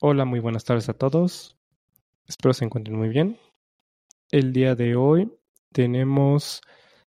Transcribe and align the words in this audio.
Hola, 0.00 0.24
muy 0.24 0.40
buenas 0.40 0.64
tardes 0.64 0.88
a 0.88 0.94
todos. 0.94 1.56
Espero 2.26 2.52
se 2.52 2.64
encuentren 2.64 2.98
muy 2.98 3.08
bien. 3.08 3.38
El 4.32 4.52
día 4.52 4.74
de 4.74 4.96
hoy 4.96 5.32
tenemos 5.72 6.62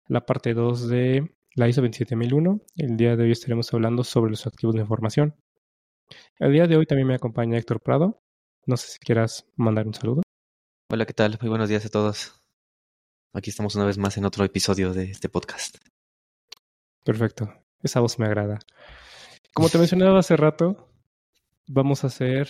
la 0.07 0.25
parte 0.25 0.53
2 0.53 0.87
de 0.87 1.35
la 1.55 1.67
ISO 1.67 1.81
27001. 1.81 2.61
El 2.77 2.95
día 2.95 3.15
de 3.15 3.23
hoy 3.23 3.31
estaremos 3.31 3.73
hablando 3.73 4.03
sobre 4.03 4.29
los 4.29 4.45
activos 4.45 4.75
de 4.75 4.81
información. 4.81 5.35
El 6.37 6.53
día 6.53 6.67
de 6.67 6.77
hoy 6.77 6.85
también 6.85 7.07
me 7.07 7.15
acompaña 7.15 7.57
Héctor 7.57 7.81
Prado. 7.81 8.21
No 8.67 8.77
sé 8.77 8.87
si 8.87 8.99
quieras 8.99 9.47
mandar 9.55 9.87
un 9.87 9.95
saludo. 9.95 10.21
Hola, 10.91 11.07
¿qué 11.07 11.13
tal? 11.13 11.39
Muy 11.41 11.49
buenos 11.49 11.69
días 11.69 11.85
a 11.87 11.89
todos. 11.89 12.39
Aquí 13.33 13.49
estamos 13.49 13.75
una 13.75 13.85
vez 13.85 13.97
más 13.97 14.15
en 14.17 14.25
otro 14.25 14.45
episodio 14.45 14.93
de 14.93 15.05
este 15.05 15.27
podcast. 15.27 15.77
Perfecto. 17.03 17.51
Esa 17.81 17.99
voz 17.99 18.19
me 18.19 18.27
agrada. 18.27 18.59
Como 19.53 19.69
te 19.69 19.79
mencionaba 19.79 20.19
hace 20.19 20.37
rato, 20.37 20.94
vamos 21.67 22.03
a 22.03 22.07
hacer 22.07 22.47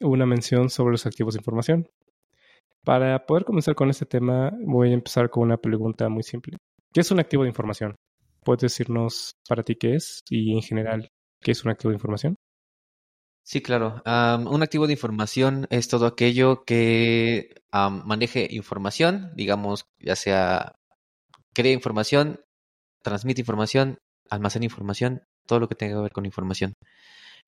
una 0.00 0.26
mención 0.26 0.70
sobre 0.70 0.92
los 0.92 1.06
activos 1.06 1.34
de 1.34 1.40
información. 1.40 1.88
Para 2.84 3.24
poder 3.26 3.44
comenzar 3.44 3.74
con 3.74 3.90
este 3.90 4.06
tema, 4.06 4.52
voy 4.60 4.90
a 4.90 4.94
empezar 4.94 5.30
con 5.30 5.44
una 5.44 5.56
pregunta 5.56 6.08
muy 6.08 6.22
simple. 6.22 6.58
¿Qué 6.92 7.00
es 7.00 7.10
un 7.10 7.20
activo 7.20 7.42
de 7.42 7.48
información? 7.48 7.96
¿Puedes 8.44 8.62
decirnos 8.62 9.36
para 9.48 9.62
ti 9.62 9.76
qué 9.76 9.94
es 9.94 10.22
y 10.28 10.54
en 10.54 10.62
general 10.62 11.08
qué 11.40 11.52
es 11.52 11.64
un 11.64 11.70
activo 11.70 11.90
de 11.90 11.96
información? 11.96 12.36
Sí, 13.42 13.60
claro. 13.60 14.02
un 14.06 14.62
activo 14.62 14.86
de 14.86 14.94
información 14.94 15.66
es 15.68 15.88
todo 15.88 16.06
aquello 16.06 16.64
que 16.64 17.54
maneje 17.72 18.48
información, 18.50 19.32
digamos, 19.34 19.84
ya 19.98 20.16
sea 20.16 20.76
crea 21.52 21.72
información, 21.72 22.40
transmite 23.02 23.42
información, 23.42 23.98
almacena 24.30 24.64
información, 24.64 25.22
todo 25.46 25.60
lo 25.60 25.68
que 25.68 25.74
tenga 25.74 25.96
que 25.96 26.02
ver 26.02 26.12
con 26.12 26.26
información. 26.26 26.74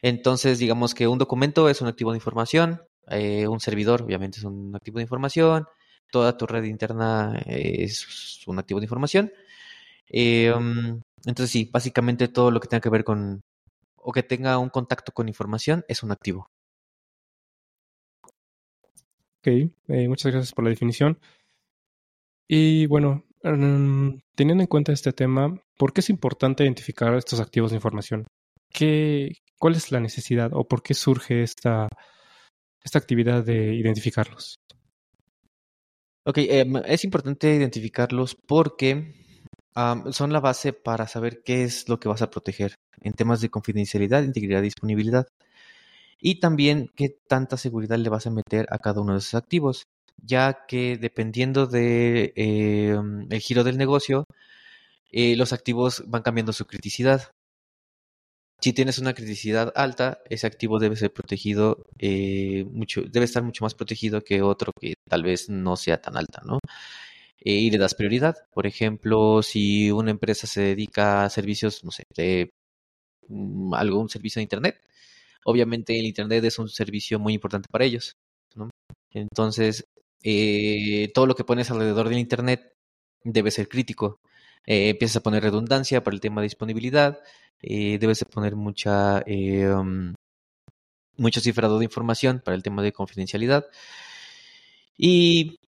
Entonces, 0.02 0.58
digamos 0.58 0.94
que 0.94 1.08
un 1.08 1.18
documento 1.18 1.68
es 1.68 1.80
un 1.80 1.88
activo 1.88 2.12
de 2.12 2.18
información, 2.18 2.82
eh, 3.08 3.46
un 3.48 3.60
servidor 3.60 4.02
obviamente 4.02 4.38
es 4.38 4.44
un 4.44 4.74
activo 4.74 4.98
de 4.98 5.04
información, 5.04 5.66
toda 6.10 6.36
tu 6.36 6.46
red 6.46 6.64
interna 6.64 7.40
es 7.46 8.42
un 8.46 8.58
activo 8.58 8.80
de 8.80 8.84
información. 8.84 9.32
Um, 10.12 11.00
entonces, 11.24 11.50
sí, 11.50 11.68
básicamente 11.72 12.28
todo 12.28 12.50
lo 12.50 12.60
que 12.60 12.68
tenga 12.68 12.80
que 12.80 12.90
ver 12.90 13.04
con 13.04 13.42
o 13.96 14.12
que 14.12 14.22
tenga 14.22 14.58
un 14.58 14.70
contacto 14.70 15.12
con 15.12 15.28
información 15.28 15.84
es 15.88 16.02
un 16.02 16.12
activo. 16.12 16.48
Ok, 19.40 19.48
eh, 19.88 20.08
muchas 20.08 20.32
gracias 20.32 20.52
por 20.52 20.64
la 20.64 20.70
definición. 20.70 21.18
Y 22.48 22.86
bueno, 22.86 23.24
mm, 23.42 24.18
teniendo 24.34 24.62
en 24.62 24.68
cuenta 24.68 24.92
este 24.92 25.12
tema, 25.12 25.60
¿por 25.76 25.92
qué 25.92 26.00
es 26.00 26.10
importante 26.10 26.64
identificar 26.64 27.14
estos 27.14 27.40
activos 27.40 27.70
de 27.70 27.76
información? 27.76 28.26
¿Qué, 28.72 29.32
¿Cuál 29.58 29.74
es 29.74 29.90
la 29.90 30.00
necesidad 30.00 30.50
o 30.52 30.68
por 30.68 30.82
qué 30.82 30.94
surge 30.94 31.42
esta, 31.42 31.88
esta 32.82 32.98
actividad 32.98 33.44
de 33.44 33.74
identificarlos? 33.74 34.56
Ok, 36.24 36.38
em, 36.38 36.76
es 36.84 37.04
importante 37.04 37.54
identificarlos 37.54 38.34
porque 38.34 39.14
son 40.10 40.32
la 40.32 40.40
base 40.40 40.72
para 40.72 41.06
saber 41.06 41.42
qué 41.44 41.62
es 41.62 41.88
lo 41.88 42.00
que 42.00 42.08
vas 42.08 42.22
a 42.22 42.30
proteger 42.30 42.74
en 43.02 43.12
temas 43.12 43.40
de 43.40 43.50
confidencialidad, 43.50 44.22
integridad 44.22 44.62
disponibilidad. 44.62 45.26
Y 46.20 46.40
también 46.40 46.90
qué 46.96 47.10
tanta 47.28 47.56
seguridad 47.56 47.98
le 47.98 48.08
vas 48.08 48.26
a 48.26 48.30
meter 48.30 48.66
a 48.70 48.78
cada 48.78 49.00
uno 49.02 49.12
de 49.12 49.18
esos 49.18 49.34
activos, 49.34 49.84
ya 50.22 50.66
que 50.66 50.96
dependiendo 50.98 51.66
del 51.66 52.32
de, 52.34 52.92
em, 52.94 53.26
el 53.30 53.40
giro 53.40 53.64
del 53.64 53.78
negocio, 53.78 54.24
eh, 55.12 55.36
los 55.36 55.52
activos 55.52 56.04
van 56.08 56.22
cambiando 56.22 56.52
su 56.52 56.66
criticidad. 56.66 57.32
Si 58.60 58.72
tienes 58.72 58.98
una 58.98 59.14
criticidad 59.14 59.72
alta, 59.76 60.20
ese 60.30 60.46
activo 60.46 60.78
debe 60.78 60.96
ser 60.96 61.12
protegido 61.12 61.84
eh, 61.98 62.64
mucho, 62.70 63.02
debe 63.02 63.24
estar 63.26 63.42
mucho 63.42 63.64
más 63.64 63.74
protegido 63.74 64.22
que 64.22 64.42
otro 64.42 64.72
que 64.80 64.94
tal 65.08 65.22
vez 65.22 65.48
no 65.50 65.76
sea 65.76 66.00
tan 66.00 66.16
alta, 66.16 66.42
¿no? 66.44 66.58
Eh, 67.40 67.52
y 67.52 67.70
le 67.70 67.78
das 67.78 67.94
prioridad. 67.94 68.36
Por 68.54 68.66
ejemplo, 68.66 69.42
si 69.42 69.90
una 69.90 70.10
empresa 70.10 70.46
se 70.46 70.62
dedica 70.62 71.24
a 71.24 71.30
servicios, 71.30 71.84
no 71.84 71.90
sé, 71.90 72.04
de 72.16 72.50
mm, 73.28 73.74
algún 73.74 74.08
servicio 74.08 74.40
de 74.40 74.44
internet, 74.44 74.80
obviamente 75.44 75.98
el 75.98 76.06
internet 76.06 76.44
es 76.44 76.58
un 76.58 76.68
servicio 76.68 77.18
muy 77.20 77.34
importante 77.34 77.68
para 77.70 77.84
ellos, 77.84 78.16
¿no? 78.56 78.70
Entonces, 79.12 79.84
eh, 80.24 81.10
todo 81.14 81.26
lo 81.26 81.34
que 81.36 81.44
pones 81.44 81.70
alrededor 81.70 82.08
del 82.08 82.18
internet 82.18 82.72
debe 83.24 83.50
ser 83.50 83.68
crítico. 83.68 84.20
Empiezas 84.64 85.16
a 85.16 85.22
poner 85.22 85.42
redundancia 85.42 86.02
para 86.02 86.14
el 86.14 86.20
tema 86.20 86.40
de 86.40 86.46
disponibilidad 86.46 87.20
eh, 87.62 87.98
debes 87.98 88.20
de 88.20 88.26
poner 88.26 88.54
mucha, 88.56 89.22
eh, 89.26 89.68
um, 89.68 90.14
mucho 91.16 91.40
cifrado 91.40 91.78
de 91.78 91.84
información 91.84 92.40
para 92.44 92.54
el 92.54 92.62
tema 92.62 92.82
de 92.82 92.92
confidencialidad. 92.92 93.66
Y 94.96 95.58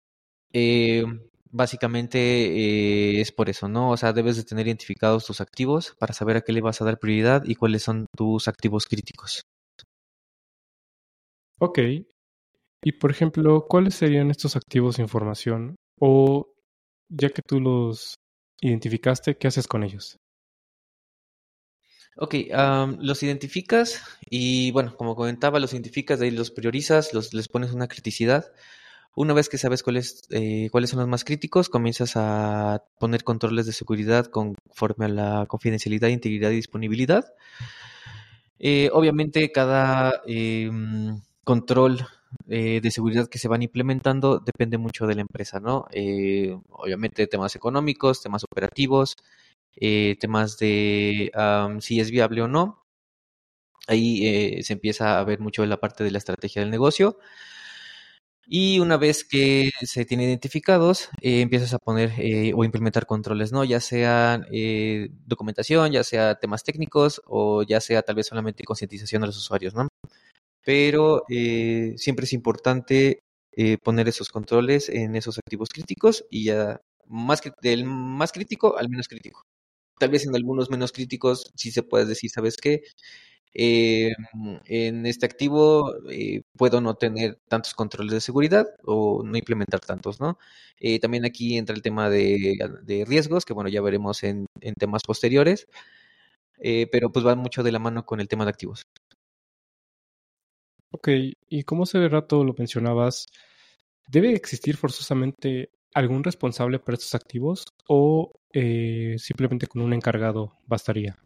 eh, 0.52 1.04
básicamente 1.50 3.20
es 3.20 3.32
por 3.32 3.48
eso, 3.48 3.68
¿no? 3.68 3.90
O 3.90 3.96
sea, 3.96 4.12
debes 4.12 4.36
de 4.36 4.44
tener 4.44 4.66
identificados 4.66 5.26
tus 5.26 5.40
activos 5.40 5.94
para 5.98 6.14
saber 6.14 6.36
a 6.36 6.40
qué 6.42 6.52
le 6.52 6.60
vas 6.60 6.80
a 6.80 6.84
dar 6.84 6.98
prioridad 6.98 7.44
y 7.44 7.54
cuáles 7.54 7.82
son 7.82 8.06
tus 8.16 8.48
activos 8.48 8.86
críticos. 8.86 9.42
Ok. 11.58 11.78
Y 12.84 12.92
por 12.92 13.10
ejemplo, 13.10 13.66
¿cuáles 13.68 13.94
serían 13.94 14.30
estos 14.30 14.56
activos 14.56 14.96
de 14.96 15.02
información? 15.02 15.76
O 16.00 16.52
ya 17.08 17.30
que 17.30 17.42
tú 17.42 17.60
los 17.60 18.14
identificaste, 18.60 19.36
¿qué 19.36 19.48
haces 19.48 19.66
con 19.66 19.84
ellos? 19.84 20.18
Ok, 22.16 22.34
los 22.98 23.22
identificas 23.22 24.02
y 24.28 24.72
bueno, 24.72 24.96
como 24.96 25.14
comentaba, 25.14 25.60
los 25.60 25.72
identificas, 25.72 26.18
de 26.18 26.26
ahí 26.26 26.30
los 26.32 26.50
priorizas, 26.50 27.12
les 27.32 27.48
pones 27.48 27.72
una 27.72 27.86
criticidad. 27.86 28.52
Una 29.14 29.34
vez 29.34 29.48
que 29.48 29.58
sabes 29.58 29.82
cuáles, 29.82 30.22
eh, 30.30 30.68
cuáles 30.70 30.90
son 30.90 31.00
los 31.00 31.08
más 31.08 31.24
críticos, 31.24 31.68
comienzas 31.68 32.12
a 32.16 32.84
poner 33.00 33.24
controles 33.24 33.66
de 33.66 33.72
seguridad 33.72 34.26
conforme 34.26 35.06
a 35.06 35.08
la 35.08 35.46
confidencialidad, 35.46 36.08
integridad 36.08 36.50
y 36.50 36.56
disponibilidad. 36.56 37.34
Eh, 38.58 38.90
obviamente 38.92 39.52
cada 39.52 40.22
em, 40.26 41.20
control 41.44 42.06
eh, 42.48 42.80
de 42.82 42.90
seguridad 42.90 43.28
que 43.28 43.38
se 43.38 43.48
van 43.48 43.62
implementando 43.62 44.38
depende 44.38 44.78
mucho 44.78 45.06
de 45.06 45.14
la 45.14 45.22
empresa, 45.22 45.60
¿no? 45.60 45.86
obviamente 46.70 47.26
temas 47.26 47.56
económicos, 47.56 48.22
temas 48.22 48.44
operativos, 48.44 49.16
eh, 49.80 50.16
temas 50.20 50.58
de 50.58 51.30
si 51.80 52.00
es 52.00 52.10
viable 52.10 52.42
o 52.42 52.48
no. 52.48 52.84
Ahí 53.86 54.26
eh, 54.26 54.62
se 54.62 54.74
empieza 54.74 55.18
a 55.18 55.24
ver 55.24 55.40
mucho 55.40 55.64
la 55.66 55.78
parte 55.80 56.04
de 56.04 56.10
la 56.10 56.18
estrategia 56.18 56.60
del 56.62 56.70
negocio. 56.70 57.18
Y 58.50 58.78
una 58.80 58.96
vez 58.96 59.24
que 59.24 59.70
se 59.82 60.06
tienen 60.06 60.28
identificados, 60.28 61.10
eh, 61.20 61.42
empiezas 61.42 61.74
a 61.74 61.78
poner 61.78 62.12
o 62.54 62.64
implementar 62.64 63.04
controles, 63.04 63.52
¿no? 63.52 63.62
Ya 63.64 63.78
sea 63.80 64.40
documentación, 65.26 65.92
ya 65.92 66.02
sea 66.02 66.36
temas 66.36 66.64
técnicos 66.64 67.20
o 67.26 67.62
ya 67.62 67.80
sea 67.80 68.02
tal 68.02 68.16
vez 68.16 68.26
solamente 68.26 68.64
concientización 68.64 69.20
de 69.20 69.26
los 69.28 69.36
usuarios, 69.36 69.74
¿no? 69.74 69.88
Pero 70.64 71.22
siempre 71.96 72.24
es 72.24 72.32
importante 72.32 73.22
poner 73.82 74.08
esos 74.08 74.28
controles 74.28 74.88
en 74.88 75.16
esos 75.16 75.38
activos 75.38 75.68
críticos 75.68 76.24
y 76.30 76.44
ya 76.44 76.80
más 77.06 77.40
del 77.62 77.84
más 77.84 78.32
crítico 78.32 78.76
al 78.76 78.88
menos 78.88 79.08
crítico 79.08 79.44
tal 79.98 80.10
vez 80.10 80.26
en 80.26 80.34
algunos 80.34 80.70
menos 80.70 80.92
críticos 80.92 81.52
sí 81.56 81.70
se 81.70 81.82
puede 81.82 82.06
decir, 82.06 82.30
¿sabes 82.30 82.56
qué? 82.56 82.82
Eh, 83.54 84.12
en 84.66 85.06
este 85.06 85.26
activo 85.26 85.94
eh, 86.10 86.42
puedo 86.56 86.80
no 86.80 86.94
tener 86.94 87.40
tantos 87.48 87.74
controles 87.74 88.12
de 88.12 88.20
seguridad 88.20 88.66
o 88.84 89.22
no 89.24 89.36
implementar 89.36 89.80
tantos, 89.80 90.20
¿no? 90.20 90.38
Eh, 90.80 91.00
también 91.00 91.24
aquí 91.24 91.56
entra 91.58 91.74
el 91.74 91.82
tema 91.82 92.10
de, 92.10 93.04
riesgos, 93.06 93.44
que 93.44 93.54
bueno, 93.54 93.70
ya 93.70 93.82
veremos 93.82 94.22
en, 94.22 94.46
en 94.60 94.74
temas 94.74 95.02
posteriores, 95.04 95.66
pero 96.92 97.10
pues 97.12 97.24
va 97.26 97.34
mucho 97.36 97.62
de 97.62 97.72
la 97.72 97.78
mano 97.78 98.04
con 98.04 98.20
el 98.20 98.28
tema 98.28 98.44
de 98.44 98.50
activos. 98.50 98.86
Ok, 100.90 101.08
y 101.48 101.62
como 101.64 101.82
hace 101.82 102.08
rato 102.08 102.44
lo 102.44 102.54
mencionabas, 102.56 103.26
¿debe 104.08 104.32
existir 104.32 104.76
forzosamente 104.76 105.70
algún 105.94 106.24
responsable 106.24 106.78
para 106.78 106.94
estos 106.96 107.14
activos 107.14 107.66
o 107.88 108.32
eh, 108.52 109.16
simplemente 109.18 109.66
con 109.66 109.82
un 109.82 109.92
encargado 109.92 110.54
bastaría? 110.66 111.18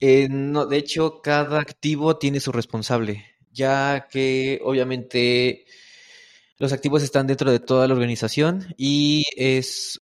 Eh, 0.00 0.28
no, 0.28 0.66
de 0.66 0.78
hecho, 0.78 1.22
cada 1.22 1.60
activo 1.60 2.18
tiene 2.18 2.40
su 2.40 2.52
responsable, 2.52 3.24
ya 3.50 4.08
que 4.10 4.60
obviamente 4.64 5.64
los 6.58 6.72
activos 6.72 7.02
están 7.02 7.26
dentro 7.26 7.50
de 7.50 7.60
toda 7.60 7.86
la 7.86 7.94
organización 7.94 8.74
y 8.76 9.24
es 9.36 10.00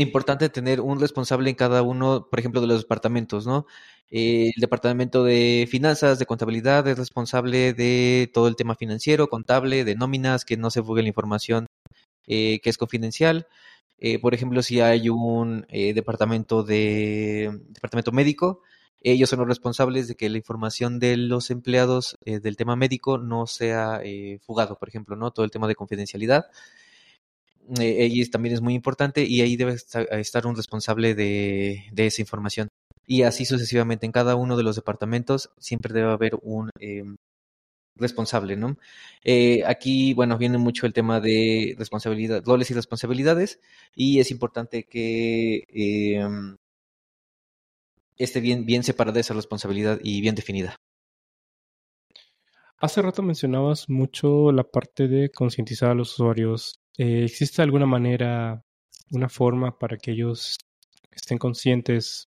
importante 0.00 0.48
tener 0.48 0.80
un 0.80 1.00
responsable 1.00 1.50
en 1.50 1.56
cada 1.56 1.82
uno, 1.82 2.28
por 2.30 2.38
ejemplo, 2.38 2.60
de 2.60 2.66
los 2.66 2.80
departamentos, 2.82 3.46
¿no? 3.46 3.66
el 4.10 4.52
departamento 4.56 5.22
de 5.24 5.68
finanzas, 5.70 6.18
de 6.18 6.24
contabilidad, 6.26 6.86
es 6.88 6.96
responsable 6.98 7.74
de 7.74 8.30
todo 8.32 8.48
el 8.48 8.56
tema 8.56 8.74
financiero, 8.74 9.28
contable, 9.28 9.84
de 9.84 9.94
nóminas, 9.96 10.44
que 10.46 10.56
no 10.56 10.70
se 10.70 10.82
fugue 10.82 11.02
la 11.02 11.08
información 11.08 11.66
eh, 12.26 12.60
que 12.62 12.70
es 12.70 12.78
confidencial. 12.78 13.46
Eh, 13.98 14.18
por 14.20 14.34
ejemplo, 14.34 14.62
si 14.62 14.80
hay 14.80 15.08
un 15.10 15.66
eh, 15.68 15.92
departamento 15.94 16.62
de 16.62 17.50
departamento 17.68 18.12
médico, 18.12 18.62
Ellos 19.00 19.30
son 19.30 19.38
los 19.40 19.48
responsables 19.48 20.08
de 20.08 20.16
que 20.16 20.28
la 20.28 20.38
información 20.38 20.98
de 20.98 21.16
los 21.16 21.50
empleados 21.50 22.16
eh, 22.24 22.40
del 22.40 22.56
tema 22.56 22.74
médico 22.76 23.16
no 23.18 23.46
sea 23.46 24.00
eh, 24.02 24.38
fugado, 24.42 24.76
por 24.78 24.88
ejemplo, 24.88 25.14
¿no? 25.16 25.30
Todo 25.30 25.44
el 25.44 25.52
tema 25.52 25.68
de 25.68 25.76
confidencialidad. 25.76 26.46
Eh, 27.80 28.02
ahí 28.02 28.24
también 28.30 28.54
es 28.54 28.60
muy 28.60 28.74
importante 28.74 29.24
y 29.24 29.40
ahí 29.40 29.56
debe 29.56 29.74
estar 29.74 30.46
un 30.46 30.56
responsable 30.56 31.14
de, 31.14 31.84
esa 31.96 32.22
información. 32.22 32.68
Y 33.06 33.22
así 33.22 33.44
sucesivamente, 33.44 34.06
en 34.06 34.12
cada 34.12 34.36
uno 34.36 34.56
de 34.56 34.62
los 34.62 34.76
departamentos 34.76 35.50
siempre 35.58 35.94
debe 35.94 36.10
haber 36.10 36.32
un 36.42 36.70
em, 36.80 37.16
responsable, 37.96 38.56
¿no? 38.56 38.78
Eh, 39.24 39.62
aquí, 39.66 40.14
bueno, 40.14 40.38
viene 40.38 40.58
mucho 40.58 40.86
el 40.86 40.92
tema 40.94 41.20
de 41.20 41.74
responsabilidad, 41.78 42.42
roles 42.44 42.70
y 42.70 42.74
responsabilidades, 42.74 43.60
y 43.94 44.20
es 44.20 44.30
importante 44.30 44.84
que 44.84 45.64
eh, 45.68 46.20
esté 48.16 48.40
bien 48.40 48.82
separada 48.82 49.20
esa 49.20 49.34
responsabilidad 49.34 49.98
y 50.02 50.20
bien 50.20 50.34
definida. 50.34 50.76
Hace 52.80 53.02
rato 53.02 53.22
mencionabas 53.22 53.88
mucho 53.88 54.52
la 54.52 54.62
parte 54.62 55.08
de 55.08 55.30
concientizar 55.30 55.90
a 55.90 55.94
los 55.94 56.12
usuarios. 56.12 56.78
Eh, 56.98 57.24
¿Existe 57.24 57.62
alguna 57.62 57.86
manera, 57.86 58.60
una 59.12 59.28
forma 59.28 59.78
para 59.78 59.96
que 59.96 60.10
ellos 60.10 60.56
estén 61.12 61.38
conscientes 61.38 62.24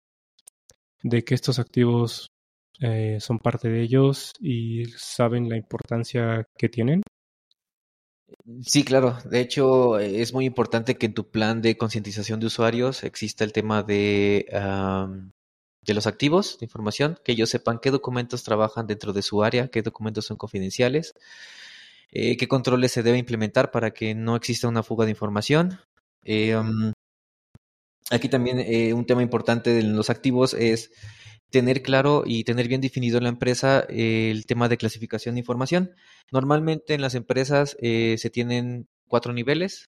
de 1.03 1.23
que 1.23 1.35
estos 1.35 1.59
activos 1.59 2.27
eh, 2.81 3.19
son 3.19 3.37
parte 3.37 3.69
de 3.69 3.83
ellos 3.83 4.33
y 4.39 4.85
saben 4.97 5.49
la 5.49 5.55
importancia 5.55 6.45
que 6.57 6.67
tienen? 6.67 7.03
Sí, 8.63 8.83
claro. 8.83 9.17
De 9.29 9.39
hecho, 9.39 9.99
es 9.99 10.33
muy 10.33 10.45
importante 10.45 10.97
que 10.97 11.05
en 11.05 11.13
tu 11.13 11.29
plan 11.29 11.61
de 11.61 11.77
concientización 11.77 12.39
de 12.39 12.47
usuarios 12.47 13.03
exista 13.03 13.43
el 13.43 13.53
tema 13.53 13.83
de, 13.83 14.47
de 15.81 15.93
los 15.93 16.07
activos 16.07 16.57
de 16.59 16.65
información, 16.65 17.19
que 17.23 17.33
ellos 17.33 17.49
sepan 17.49 17.79
qué 17.79 17.91
documentos 17.91 18.43
trabajan 18.43 18.87
dentro 18.87 19.13
de 19.13 19.21
su 19.21 19.43
área, 19.43 19.67
qué 19.67 19.83
documentos 19.83 20.25
son 20.25 20.37
confidenciales, 20.37 21.13
eh, 22.11 22.37
qué 22.37 22.47
controles 22.47 22.91
se 22.91 23.03
debe 23.03 23.17
implementar 23.17 23.71
para 23.71 23.91
que 23.91 24.15
no 24.15 24.35
exista 24.35 24.67
una 24.67 24.83
fuga 24.83 25.05
de 25.05 25.11
información. 25.11 25.79
Eh, 26.23 26.55
aquí 28.11 28.29
también 28.29 28.93
un 28.95 29.05
tema 29.05 29.21
importante 29.21 29.79
en 29.79 29.95
los 29.95 30.09
activos 30.09 30.53
es 30.53 30.91
tener 31.55 31.81
claro 31.81 32.23
y 32.25 32.43
tener 32.43 32.67
bien 32.67 32.81
definido 32.81 33.17
en 33.17 33.23
la 33.23 33.29
empresa 33.29 33.85
eh, 33.89 34.29
el 34.31 34.45
tema 34.45 34.67
de 34.69 34.77
clasificación 34.77 35.35
de 35.35 35.39
información. 35.39 35.95
Normalmente 36.31 36.93
en 36.93 37.01
las 37.01 37.15
empresas 37.15 37.77
eh, 37.81 38.15
se 38.17 38.29
tienen 38.29 38.87
cuatro 39.07 39.33
niveles, 39.33 39.89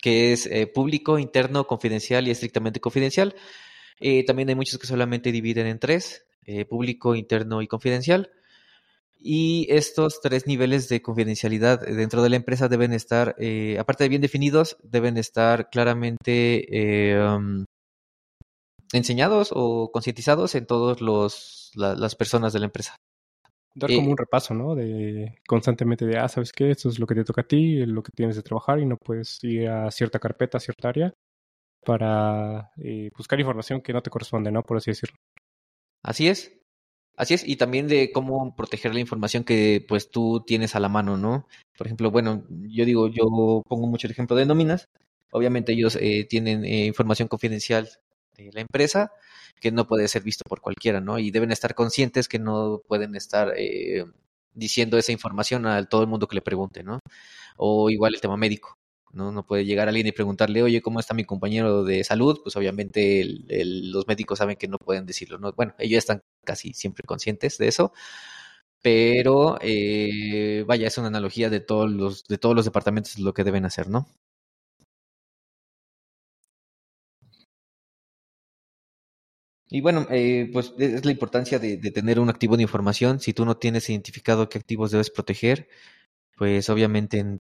que 0.00 0.32
es 0.32 0.46
eh, 0.46 0.66
público, 0.66 1.18
interno, 1.18 1.66
confidencial 1.66 2.26
y 2.26 2.30
estrictamente 2.30 2.80
confidencial. 2.80 3.34
también 4.26 4.48
hay 4.48 4.54
muchos 4.54 4.78
que 4.78 4.86
solamente 4.86 5.32
dividen 5.32 5.66
en 5.66 5.78
tres, 5.78 6.24
público, 6.68 7.14
interno 7.14 7.62
y 7.62 7.66
confidencial. 7.68 8.30
Y 9.20 9.66
estos 9.68 10.20
tres 10.20 10.46
niveles 10.46 10.88
de 10.88 11.02
confidencialidad 11.02 11.80
dentro 11.80 12.22
de 12.22 12.30
la 12.30 12.36
empresa 12.36 12.68
deben 12.68 12.92
estar, 12.92 13.34
aparte 13.78 14.04
de 14.04 14.08
bien 14.08 14.22
definidos, 14.22 14.76
deben 14.82 15.16
estar 15.16 15.70
claramente 15.70 17.18
um, 17.20 17.64
enseñados 18.92 19.50
o 19.52 19.90
concientizados 19.92 20.54
en 20.54 20.66
todas 20.66 21.00
las 21.74 22.14
personas 22.14 22.52
de 22.52 22.58
la 22.60 22.66
empresa. 22.66 22.96
Dar 23.74 23.90
como 23.90 24.08
eh, 24.08 24.10
un 24.10 24.16
repaso, 24.16 24.54
¿no? 24.54 24.74
De 24.74 25.34
constantemente 25.46 26.06
de, 26.06 26.18
ah, 26.18 26.28
¿sabes 26.28 26.52
qué? 26.52 26.70
Esto 26.70 26.88
es 26.88 26.98
lo 26.98 27.06
que 27.06 27.14
te 27.14 27.24
toca 27.24 27.42
a 27.42 27.46
ti, 27.46 27.84
lo 27.86 28.02
que 28.02 28.10
tienes 28.14 28.36
de 28.36 28.42
trabajar 28.42 28.80
y 28.80 28.86
no 28.86 28.96
puedes 28.96 29.42
ir 29.44 29.68
a 29.68 29.90
cierta 29.90 30.18
carpeta, 30.18 30.58
a 30.58 30.60
cierta 30.60 30.88
área 30.88 31.14
para 31.84 32.70
eh, 32.76 33.10
buscar 33.16 33.38
información 33.38 33.80
que 33.80 33.92
no 33.92 34.02
te 34.02 34.10
corresponde, 34.10 34.50
¿no? 34.50 34.62
Por 34.62 34.78
así 34.78 34.90
decirlo. 34.90 35.16
Así 36.02 36.28
es. 36.28 36.52
Así 37.18 37.34
es, 37.34 37.46
y 37.46 37.56
también 37.56 37.88
de 37.88 38.12
cómo 38.12 38.54
proteger 38.56 38.94
la 38.94 39.00
información 39.00 39.42
que 39.44 39.84
pues 39.88 40.08
tú 40.10 40.44
tienes 40.46 40.76
a 40.76 40.80
la 40.80 40.88
mano, 40.88 41.16
¿no? 41.16 41.48
Por 41.76 41.88
ejemplo, 41.88 42.10
bueno, 42.12 42.44
yo 42.48 42.84
digo, 42.84 43.08
yo 43.08 43.24
pongo 43.68 43.88
mucho 43.88 44.06
el 44.06 44.12
ejemplo 44.12 44.36
de 44.36 44.46
nóminas. 44.46 44.88
Obviamente 45.32 45.72
ellos 45.72 45.96
eh, 46.00 46.26
tienen 46.30 46.64
información 46.64 47.28
confidencial 47.28 47.88
la 48.52 48.60
empresa 48.60 49.10
que 49.60 49.72
no 49.72 49.86
puede 49.86 50.06
ser 50.08 50.22
visto 50.22 50.44
por 50.48 50.60
cualquiera, 50.60 51.00
¿no? 51.00 51.18
Y 51.18 51.30
deben 51.32 51.50
estar 51.50 51.74
conscientes 51.74 52.28
que 52.28 52.38
no 52.38 52.82
pueden 52.86 53.16
estar 53.16 53.52
eh, 53.56 54.04
diciendo 54.54 54.96
esa 54.98 55.12
información 55.12 55.66
a 55.66 55.84
todo 55.86 56.02
el 56.02 56.08
mundo 56.08 56.28
que 56.28 56.36
le 56.36 56.42
pregunte, 56.42 56.84
¿no? 56.84 57.00
O 57.56 57.90
igual 57.90 58.14
el 58.14 58.20
tema 58.20 58.36
médico, 58.36 58.77
¿no? 59.12 59.32
No 59.32 59.46
puede 59.46 59.64
llegar 59.64 59.88
alguien 59.88 60.06
y 60.06 60.12
preguntarle, 60.12 60.62
oye, 60.62 60.82
¿cómo 60.82 61.00
está 61.00 61.14
mi 61.14 61.24
compañero 61.24 61.84
de 61.84 62.04
salud? 62.04 62.40
Pues 62.42 62.56
obviamente 62.56 63.24
los 63.48 64.06
médicos 64.06 64.38
saben 64.38 64.56
que 64.56 64.68
no 64.68 64.78
pueden 64.78 65.06
decirlo, 65.06 65.38
¿no? 65.38 65.52
Bueno, 65.52 65.74
ellos 65.78 65.98
están 65.98 66.22
casi 66.44 66.72
siempre 66.74 67.04
conscientes 67.04 67.58
de 67.58 67.68
eso, 67.68 67.92
pero 68.82 69.58
eh, 69.62 70.64
vaya, 70.66 70.88
es 70.88 70.98
una 70.98 71.08
analogía 71.08 71.50
de 71.50 71.60
todos 71.60 71.90
los, 71.90 72.24
de 72.24 72.38
todos 72.38 72.56
los 72.56 72.64
departamentos 72.64 73.18
lo 73.18 73.34
que 73.34 73.44
deben 73.44 73.64
hacer, 73.64 73.88
¿no? 73.90 74.08
Y 79.70 79.80
bueno, 79.82 80.06
eh, 80.10 80.48
pues 80.52 80.72
es 80.78 81.04
la 81.04 81.10
importancia 81.10 81.58
de, 81.58 81.76
tener 81.78 82.20
un 82.20 82.30
activo 82.30 82.56
de 82.56 82.62
información. 82.62 83.20
Si 83.20 83.32
tú 83.34 83.44
no 83.44 83.56
tienes 83.58 83.88
identificado 83.90 84.48
qué 84.48 84.58
activos 84.58 84.90
debes 84.90 85.10
proteger, 85.10 85.68
pues 86.36 86.70
obviamente 86.70 87.37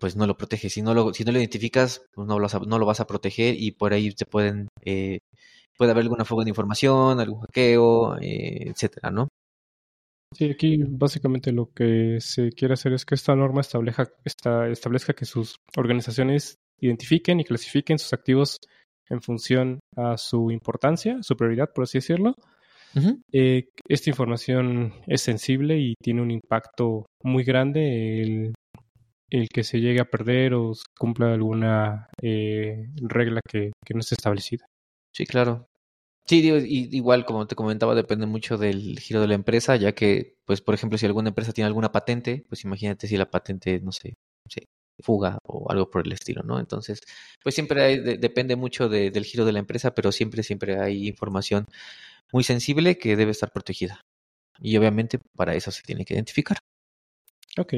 pues 0.00 0.16
no 0.16 0.26
lo 0.26 0.36
proteges. 0.36 0.72
Si 0.72 0.82
no 0.82 0.94
lo, 0.94 1.12
si 1.14 1.24
no 1.24 1.32
lo 1.32 1.38
identificas, 1.38 2.02
pues 2.14 2.26
no 2.26 2.38
lo, 2.38 2.42
vas 2.42 2.54
a, 2.54 2.60
no 2.60 2.78
lo 2.78 2.86
vas 2.86 3.00
a 3.00 3.06
proteger 3.06 3.54
y 3.56 3.72
por 3.72 3.92
ahí 3.92 4.10
te 4.12 4.26
pueden, 4.26 4.68
eh, 4.84 5.18
puede 5.76 5.92
haber 5.92 6.02
alguna 6.02 6.24
fuga 6.24 6.44
de 6.44 6.50
información, 6.50 7.20
algún 7.20 7.40
hackeo, 7.42 8.16
eh, 8.18 8.70
etcétera, 8.70 9.10
¿no? 9.10 9.28
Sí, 10.32 10.50
aquí 10.50 10.78
básicamente 10.88 11.52
lo 11.52 11.70
que 11.72 12.18
se 12.20 12.50
quiere 12.52 12.74
hacer 12.74 12.92
es 12.92 13.04
que 13.04 13.14
esta 13.14 13.34
norma 13.34 13.60
establezca, 13.60 14.08
establezca 14.70 15.12
que 15.12 15.24
sus 15.24 15.56
organizaciones 15.76 16.56
identifiquen 16.80 17.40
y 17.40 17.44
clasifiquen 17.44 17.98
sus 17.98 18.12
activos 18.12 18.58
en 19.08 19.20
función 19.20 19.80
a 19.96 20.16
su 20.16 20.50
importancia, 20.50 21.18
su 21.22 21.36
prioridad, 21.36 21.70
por 21.74 21.84
así 21.84 21.98
decirlo. 21.98 22.34
Eh, 23.32 23.68
esta 23.88 24.10
información 24.10 24.94
es 25.06 25.20
sensible 25.20 25.78
y 25.78 25.94
tiene 26.02 26.22
un 26.22 26.30
impacto 26.30 27.06
muy 27.22 27.44
grande 27.44 28.22
el, 28.22 28.54
el 29.30 29.48
que 29.48 29.64
se 29.64 29.80
llegue 29.80 30.00
a 30.00 30.10
perder 30.10 30.54
o 30.54 30.72
cumpla 30.98 31.32
alguna 31.32 32.08
eh, 32.22 32.88
regla 32.96 33.40
que, 33.48 33.70
no 33.94 34.00
esté 34.00 34.14
establecida. 34.16 34.66
Sí, 35.12 35.26
claro. 35.26 35.68
Sí, 36.26 36.40
igual 36.92 37.24
como 37.24 37.46
te 37.46 37.56
comentaba, 37.56 37.94
depende 37.94 38.26
mucho 38.26 38.56
del 38.58 38.98
giro 39.00 39.20
de 39.20 39.28
la 39.28 39.34
empresa, 39.34 39.76
ya 39.76 39.92
que, 39.94 40.36
pues, 40.44 40.60
por 40.60 40.74
ejemplo, 40.74 40.98
si 40.98 41.06
alguna 41.06 41.30
empresa 41.30 41.52
tiene 41.52 41.66
alguna 41.66 41.92
patente, 41.92 42.44
pues 42.48 42.64
imagínate 42.64 43.08
si 43.08 43.16
la 43.16 43.30
patente, 43.30 43.80
no 43.80 43.92
sé, 43.92 44.14
fuga 45.02 45.38
o 45.44 45.70
algo 45.70 45.90
por 45.90 46.06
el 46.06 46.12
estilo, 46.12 46.42
¿no? 46.42 46.60
Entonces, 46.60 47.00
pues 47.42 47.54
siempre 47.54 47.82
hay, 47.82 47.98
depende 48.18 48.56
mucho 48.56 48.88
del 48.88 49.24
giro 49.24 49.44
de 49.44 49.52
la 49.52 49.58
empresa, 49.60 49.94
pero 49.94 50.12
siempre, 50.12 50.42
siempre 50.42 50.78
hay 50.80 51.08
información 51.08 51.66
muy 52.32 52.44
sensible 52.44 52.98
que 52.98 53.16
debe 53.16 53.32
estar 53.32 53.52
protegida. 53.52 54.02
Y 54.60 54.76
obviamente 54.76 55.18
para 55.36 55.54
eso 55.54 55.70
se 55.70 55.82
tiene 55.82 56.04
que 56.04 56.14
identificar. 56.14 56.58
Ok. 57.58 57.74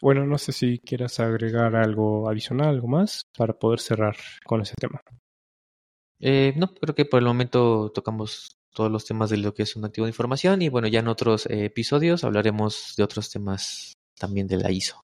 Bueno, 0.00 0.26
no 0.26 0.38
sé 0.38 0.52
si 0.52 0.78
quieras 0.78 1.20
agregar 1.20 1.74
algo 1.76 2.28
adicional, 2.28 2.68
algo 2.68 2.88
más, 2.88 3.22
para 3.36 3.54
poder 3.54 3.80
cerrar 3.80 4.16
con 4.44 4.60
ese 4.60 4.74
tema. 4.78 5.00
Eh, 6.20 6.54
no, 6.56 6.74
creo 6.74 6.94
que 6.94 7.04
por 7.04 7.20
el 7.20 7.26
momento 7.26 7.90
tocamos 7.94 8.58
todos 8.72 8.90
los 8.90 9.04
temas 9.04 9.30
de 9.30 9.38
lo 9.38 9.54
que 9.54 9.62
es 9.62 9.76
un 9.76 9.84
activo 9.84 10.06
de 10.06 10.10
información 10.10 10.60
y 10.62 10.68
bueno, 10.68 10.88
ya 10.88 11.00
en 11.00 11.08
otros 11.08 11.46
eh, 11.46 11.64
episodios 11.64 12.24
hablaremos 12.24 12.94
de 12.96 13.04
otros 13.04 13.30
temas 13.30 13.94
también 14.18 14.46
de 14.46 14.58
la 14.58 14.70
ISO 14.70 15.00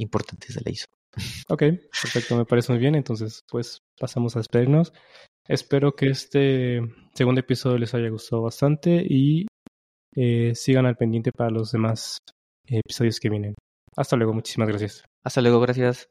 importantes 0.00 0.54
de 0.54 0.62
la 0.64 0.70
ISO. 0.72 0.86
Ok, 1.48 1.62
perfecto, 2.02 2.36
me 2.36 2.44
parece 2.44 2.72
muy 2.72 2.80
bien. 2.80 2.94
Entonces, 2.94 3.42
pues 3.50 3.80
pasamos 3.98 4.36
a 4.36 4.40
despedirnos. 4.40 4.92
Espero 5.48 5.92
que 5.96 6.08
este 6.08 6.80
segundo 7.14 7.40
episodio 7.40 7.78
les 7.78 7.94
haya 7.94 8.08
gustado 8.08 8.42
bastante 8.42 9.04
y 9.04 9.48
eh, 10.14 10.54
sigan 10.54 10.86
al 10.86 10.96
pendiente 10.96 11.32
para 11.32 11.50
los 11.50 11.72
demás 11.72 12.18
episodios 12.66 13.18
que 13.18 13.30
vienen. 13.30 13.54
Hasta 14.00 14.16
luego, 14.16 14.32
muchísimas 14.34 14.68
gracias. 14.68 15.04
Hasta 15.22 15.40
luego, 15.42 15.60
gracias. 15.60 16.08